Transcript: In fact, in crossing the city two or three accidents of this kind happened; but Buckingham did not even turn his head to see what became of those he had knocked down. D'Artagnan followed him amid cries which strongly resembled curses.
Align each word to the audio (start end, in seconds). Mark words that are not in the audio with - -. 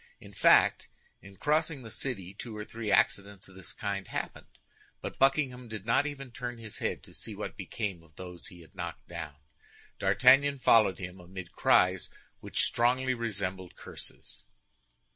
In 0.19 0.33
fact, 0.33 0.87
in 1.21 1.37
crossing 1.37 1.83
the 1.83 1.91
city 1.91 2.33
two 2.33 2.57
or 2.57 2.65
three 2.65 2.91
accidents 2.91 3.47
of 3.47 3.53
this 3.53 3.71
kind 3.71 4.07
happened; 4.07 4.57
but 4.99 5.19
Buckingham 5.19 5.67
did 5.67 5.85
not 5.85 6.07
even 6.07 6.31
turn 6.31 6.57
his 6.57 6.79
head 6.79 7.03
to 7.03 7.13
see 7.13 7.35
what 7.35 7.55
became 7.55 8.01
of 8.01 8.15
those 8.15 8.47
he 8.47 8.61
had 8.61 8.73
knocked 8.73 9.07
down. 9.09 9.35
D'Artagnan 9.99 10.57
followed 10.57 10.97
him 10.97 11.19
amid 11.19 11.51
cries 11.51 12.09
which 12.39 12.63
strongly 12.63 13.13
resembled 13.13 13.75
curses. 13.75 14.43